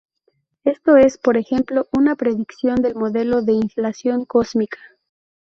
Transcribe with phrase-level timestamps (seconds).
[0.63, 4.79] Esto es, por ejemplo, una predicción del modelo de inflación cósmica.